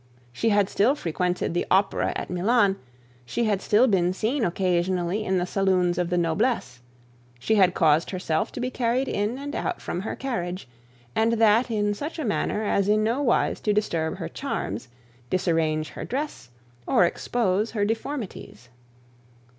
[0.33, 2.77] She had still frequented the opera at Milan;
[3.23, 6.79] she had still been seen occasionally in the saloons of the noblesse;
[7.37, 10.67] she had caused herself to be carried in and out from her carriage,
[11.15, 14.87] and that in such a manner as in no wise to disturb her charms,
[15.29, 16.49] disarrange her dress,
[16.87, 18.69] or expose her deformities.